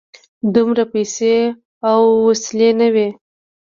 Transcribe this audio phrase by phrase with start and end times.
[0.53, 1.35] دومره پیسې
[1.89, 3.07] او وسلې نه وې.